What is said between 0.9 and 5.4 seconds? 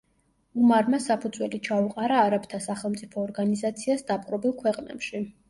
საფუძველი ჩაუყარა არაბთა სახელმწიფო ორგანიზაციას დაპყრობილ ქვეყნებში.